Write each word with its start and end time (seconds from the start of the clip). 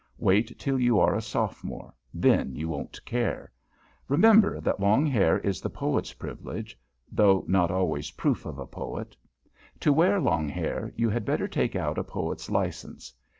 Wait 0.17 0.57
till 0.57 0.79
you 0.79 0.99
are 0.99 1.13
a 1.13 1.21
Sophomore; 1.21 1.93
then 2.11 2.55
you 2.55 2.67
won't 2.67 2.99
care 3.05 3.51
to. 4.07 4.13
Remember 4.13 4.59
that 4.59 4.79
long 4.79 5.05
hair 5.05 5.37
is 5.41 5.61
the 5.61 5.69
Poet's 5.69 6.11
privilege 6.13 6.75
(though 7.11 7.45
not 7.47 7.69
always 7.69 8.09
proof 8.09 8.47
of 8.47 8.57
a 8.57 8.65
Poet). 8.65 9.15
To 9.81 9.93
wear 9.93 10.19
long 10.19 10.49
hair, 10.49 10.91
you 10.95 11.07
had 11.11 11.23
better 11.23 11.47
take 11.47 11.75
out 11.75 11.99
a 11.99 12.03
Poet's 12.03 12.49
license. 12.49 13.13